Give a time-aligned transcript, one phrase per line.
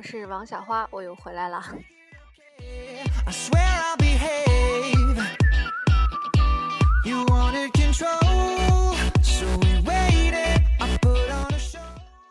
[0.00, 1.62] 我是王小花，我又回来了。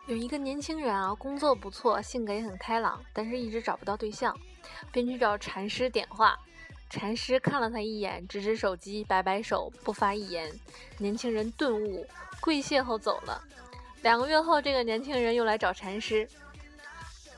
[0.08, 4.36] 有一个年轻人啊，工作不错，性格也很开朗，但是一直找不到对象，
[4.90, 6.36] 便去找禅师点化。
[6.88, 10.50] 禅师看了他一眼，指指手机，摆摆手，不发一言。
[10.98, 12.04] 年轻人顿悟，
[12.40, 13.40] 跪谢后走了。
[14.02, 16.28] 两个月后，这个年轻人又来找禅师。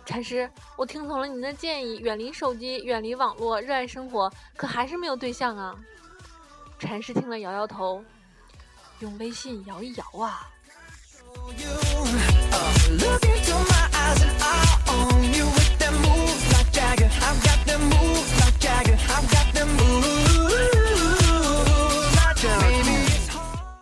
[0.04, 5.74] 禅师，我听从了您的建议，远离手机，远离网络，热爱生活，可还是没有对象啊。
[6.78, 8.04] 禅师听了摇摇头，
[8.98, 10.48] 用微信摇一摇啊。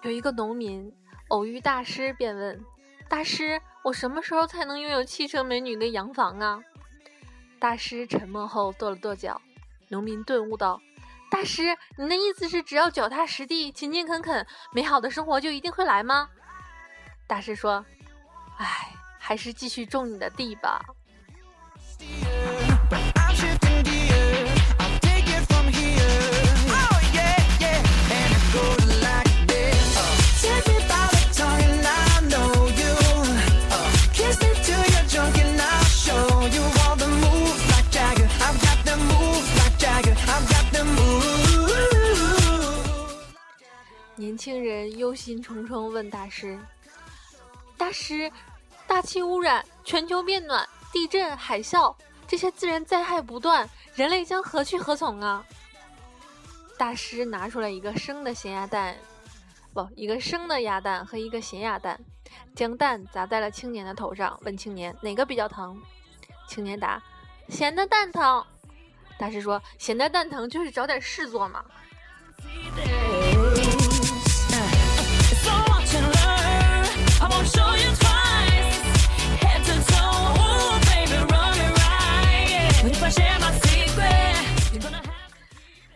[0.02, 0.92] 有一个农民
[1.28, 2.61] 偶遇大师，便问
[3.11, 6.62] ：“大师，我什么时候才能拥有汽车美女的洋房啊？”
[7.58, 9.42] 大师沉默后跺了跺脚，
[9.89, 10.80] 农民顿悟道
[11.28, 16.30] ：“大师，您的意思是只要脚踏实地、勤勤恳恳，美好的生活就一定会来吗？”
[17.27, 17.84] 大师说
[18.58, 20.80] ：“哎，还是继续种你的地吧。”
[44.31, 46.56] 年轻人忧心忡忡问大师
[47.77, 48.31] ：“大师，
[48.86, 51.92] 大气污染、全球变暖、地震、海啸，
[52.28, 55.45] 这些自然灾害不断，人类将何去何从啊？”
[56.79, 58.96] 大师拿出来一个生的咸鸭蛋，
[59.74, 62.01] 不，一个生的鸭蛋和一个咸鸭蛋，
[62.55, 65.77] 将蛋砸在了青年的头上，问青年哪个比较疼？
[66.47, 67.02] 青年答
[67.51, 68.47] ：“咸的蛋疼。”
[69.18, 71.64] 大师说：“咸的蛋疼就是找点事做嘛。”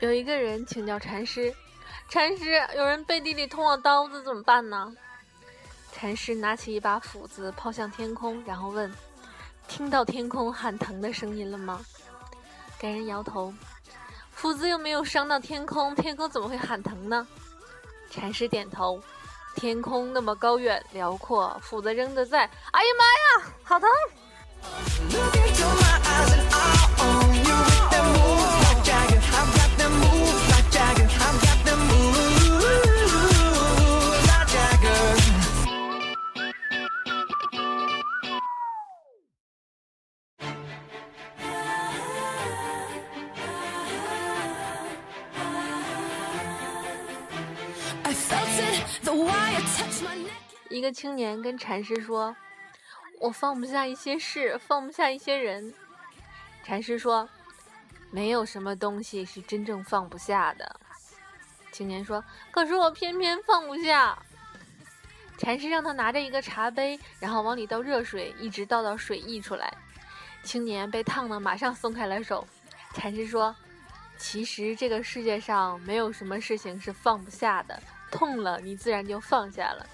[0.04, 1.50] 有一个人请教禅师
[2.10, 4.94] ：“禅师，有人背地里捅我刀子怎么办呢？”
[5.96, 8.92] 禅师拿起一把斧子抛向天空，然后问
[9.66, 11.82] ：“听到天空喊疼的声音了吗？”
[12.78, 13.54] 该人摇头
[14.30, 17.26] ：“斧子又没有伤到天空，天空怎么会喊疼呢？”
[18.12, 19.02] 禅师点头。
[19.56, 22.40] 天空那么高远辽阔，斧子扔的在，
[22.72, 23.88] 哎呀妈呀，好疼！
[50.84, 52.36] 个青年跟禅师说
[53.18, 55.72] ：“我放不下一些事，放不下一些人。”
[56.62, 57.26] 禅师说
[58.12, 60.78] ：“没有什么东西是真正放不下的。”
[61.72, 62.22] 青年说
[62.52, 64.18] ：“可是我偏偏放不下。”
[65.38, 69.72] 禅师让他拿着一个茶杯，然后往里倒热水，一直倒到水溢出来。
[70.42, 72.46] 青年被烫的马上松开了手。
[72.92, 73.56] 禅师说
[74.18, 79.86] ：“其实这个世界上没有什么事情是放不下的。”痛了，你自然就放下了。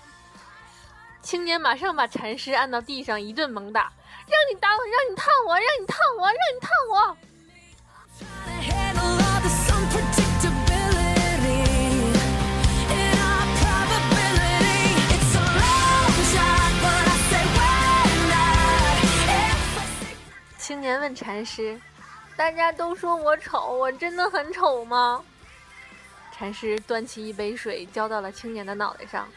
[1.23, 3.93] 青年马上把禅师按到地上一顿猛打，
[4.27, 7.17] 让你打我，让你烫我，让你烫我，让你烫我。
[20.59, 21.79] 青年问禅师
[22.37, 25.23] ：“大家都说我丑，我真的很丑吗？”
[26.33, 29.29] 禅师端起一杯水，浇到了青年的脑袋上。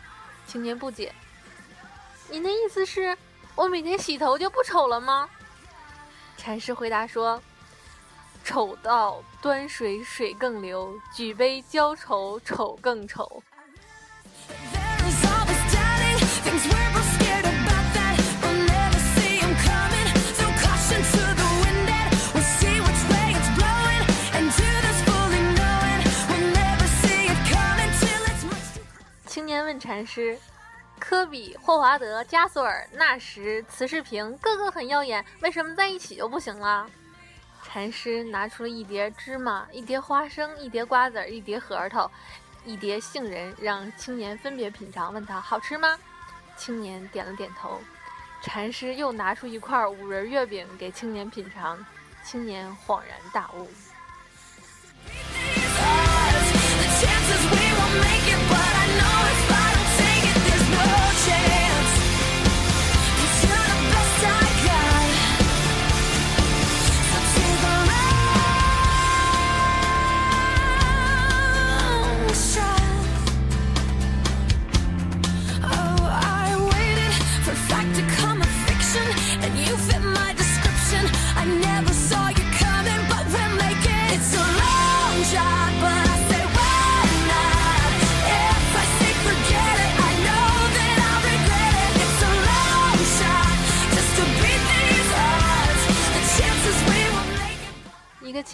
[0.46, 1.14] 青年不解
[2.30, 3.16] ：“您的意思是，
[3.56, 5.30] 我每天洗头就不丑了吗？”
[6.38, 7.42] 禅师回答说
[8.44, 13.42] ：“丑到端水水更流，举杯浇愁丑更丑。”
[29.66, 30.38] 问禅师
[31.14, 36.90] ：“科比、霍华德、加索尔、纳什、慈世平，个个很耀眼，为什么在一起就不行了？”
[37.62, 42.12] 禅师拿出了一碟芝麻、一碟花生、一碟瓜子、一碟核桃、
[42.66, 46.00] 一碟杏仁，让青年分别品尝，问他好吃吗？
[46.58, 47.80] 青年点了点头。
[48.42, 51.86] 禅师又拿出一块五仁月饼给青年品尝，
[52.24, 53.70] 青年恍然大悟。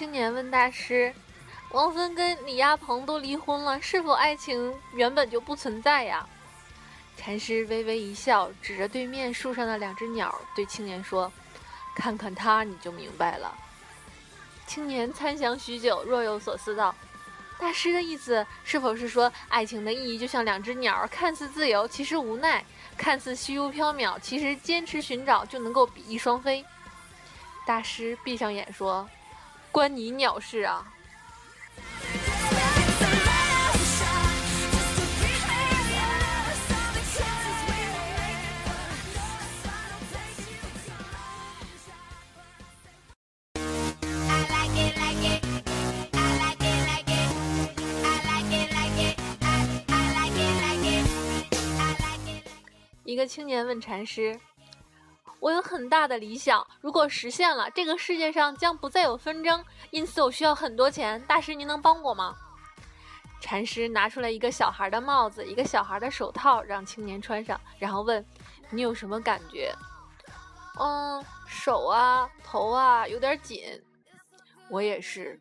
[0.10, 1.14] 青年问大师
[1.70, 6.28] ：“王芬跟李亚鹏都离婚了，是否爱情原本就不存在呀？”
[7.16, 11.32] 禅师微微一笑，指着对面树上的两只鸟，对青年说
[11.96, 13.56] ：“看看它，你就明白了。”
[14.66, 16.96] 青年参详许久，若有所思道
[17.60, 22.64] ：“大师的意思是否是说，爱情的意义就像两只鸟，看似自由，其实无奈；
[22.98, 26.66] 看似虚无缥缈，其实坚持寻找就能够比翼双飞？”
[27.64, 29.08] 大师闭上眼说。
[29.72, 30.86] 关你鸟事啊！
[53.06, 54.40] 一个青年问禅师。
[55.40, 59.64] 我有很大的理想，如果实现了，这个世界上将不再有纷争。
[59.90, 61.22] 因此，我需要很多钱。
[61.28, 62.36] 大师，您能帮我吗？
[63.42, 68.26] 禅师拿出来一个小孩的帽子，一个小孩的手套，让青年穿上，然后问
[68.70, 69.74] ：“你有什么感觉
[70.78, 73.82] ？”“嗯，手啊，头啊，有点紧。
[74.70, 75.40] ”“我也是。”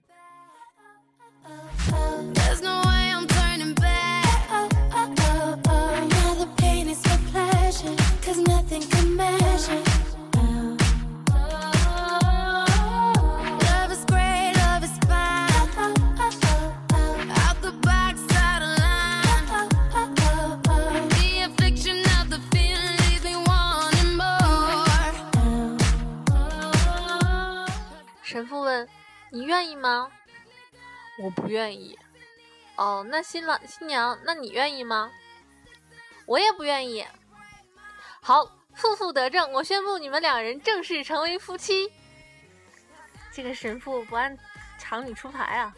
[28.29, 28.87] 神父问
[29.33, 30.13] ：“你愿意吗
[31.25, 31.99] ？”“我不愿意。
[32.77, 35.11] ”“哦，那新郎新娘，那你愿意吗
[36.29, 37.07] ？”“我也不愿意。
[38.21, 38.45] ”“好，
[38.75, 41.91] 负负得正，我宣布你们两人正式成为夫妻。”
[43.33, 44.37] 这个神父不按
[44.79, 45.75] 常理出牌啊！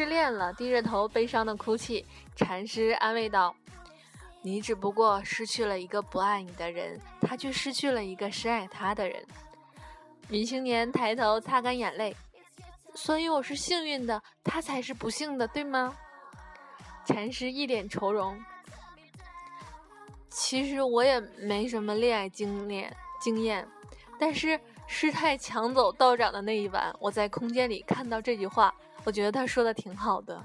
[0.00, 2.02] 失恋了，低着头悲伤的哭泣。
[2.34, 3.54] 禅师安慰道
[4.40, 9.22] ：“你只不过失去了一个不爱你的人，他却失去了一个深爱他的人。”
[10.26, 12.16] 女青年抬头擦干眼泪，
[12.94, 15.94] 所以我是幸运的，他才是不幸的，对吗？
[17.04, 18.42] 禅师一脸愁容。
[20.30, 22.90] 其实我也没什么恋爱经验
[23.20, 23.68] 经验，
[24.18, 28.74] 但是师太抢走道长的那一晚，我在空间里看到这句话。
[29.04, 30.40] 我觉得他说的挺好的。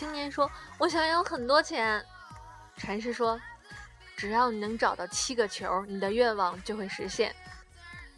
[0.00, 2.02] 青年说我想要很多钱，
[2.78, 3.38] 禅师说
[4.16, 7.36] ：“只要你能找到七个球，你的愿望就会实现。”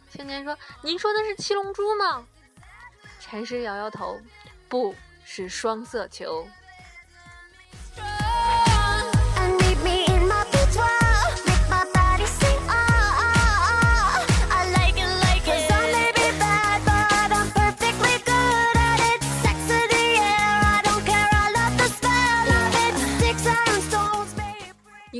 [0.09, 2.25] 青年说：“您说的是七龙珠吗？”
[3.19, 4.17] 禅师摇摇头
[4.69, 6.47] ：“不是双色球。”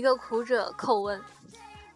[0.03, 1.23] 一个苦者叩问：“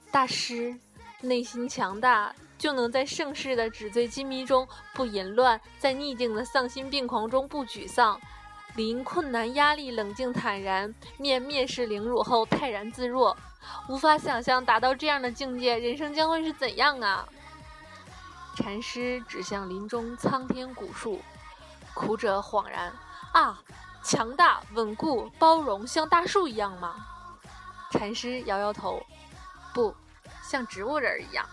[0.09, 0.73] 大师
[1.19, 8.17] 内心强大，就能在盛世的纸醉金迷中不淫乱，在逆境的丧心病狂中不沮丧，
[8.77, 13.35] 临困难压力冷静坦然，面蔑视凌辱后泰然自若。
[13.89, 17.27] 无法想象达到这样的境界，人生将会是怎样啊！
[18.55, 21.19] 禅师指向林中苍天古树，
[21.93, 22.93] 苦者恍然
[23.33, 23.61] 啊，
[24.01, 27.05] 强大、稳固、包容，像大树一样吗？
[27.91, 29.01] 禅师摇摇头，
[29.73, 29.95] 不
[30.43, 31.45] 像植物人一样。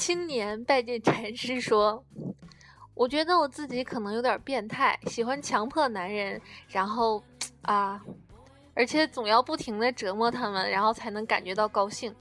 [0.00, 2.02] 青年拜见禅师说
[2.96, 7.22] ：“我觉得我自己可能有点变态，喜欢强迫男人，然后
[7.60, 8.00] 啊，
[8.72, 12.14] 而且总要不停的折磨他们，然后才能感觉到高兴。”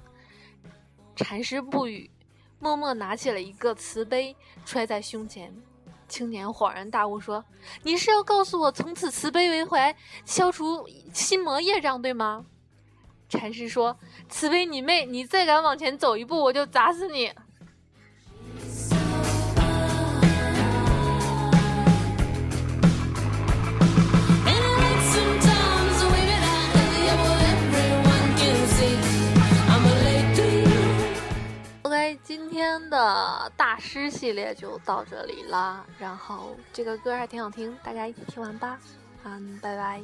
[1.15, 2.12] 禅师不语，
[2.59, 5.50] 默默拿起了一个瓷杯，揣在胸前。
[6.09, 7.41] 青年恍然大悟说
[7.83, 9.95] ：“你是要告诉我，从此慈悲为怀，
[10.25, 12.45] 消除心魔业障，对吗？”
[13.29, 15.05] 禅师说：“慈悲你妹！
[15.05, 17.31] 你再敢往前走一步，我就砸死你！”
[32.23, 38.77] 今天的大师系列就到这里啦，然后这个歌还挺好听，大家一起听完吧，
[39.23, 40.01] 嗯，拜拜。